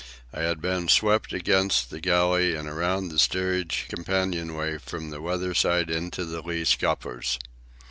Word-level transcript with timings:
I 0.33 0.41
had 0.41 0.61
been 0.61 0.87
swept 0.87 1.31
against 1.31 1.91
the 1.91 1.99
galley 2.01 2.55
and 2.55 2.67
around 2.67 3.09
the 3.09 3.19
steerage 3.19 3.85
companion 3.87 4.55
way 4.55 4.79
from 4.79 5.11
the 5.11 5.21
weather 5.21 5.53
side 5.53 5.91
into 5.91 6.25
the 6.25 6.41
lee 6.41 6.65
scuppers. 6.65 7.37